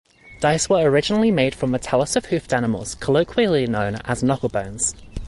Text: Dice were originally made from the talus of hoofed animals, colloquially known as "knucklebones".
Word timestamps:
Dice 0.39 0.67
were 0.67 0.81
originally 0.89 1.29
made 1.29 1.53
from 1.53 1.69
the 1.73 1.77
talus 1.77 2.15
of 2.15 2.25
hoofed 2.25 2.53
animals, 2.55 2.95
colloquially 2.95 3.67
known 3.67 3.97
as 4.03 4.23
"knucklebones". 4.23 4.95